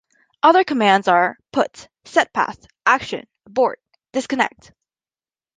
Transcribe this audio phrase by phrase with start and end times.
[0.41, 3.79] Other commands are: put, setpath, action, abort,
[4.13, 4.71] disconnect.